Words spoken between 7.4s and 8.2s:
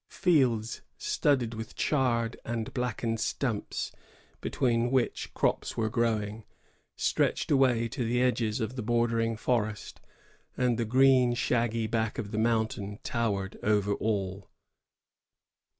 away to the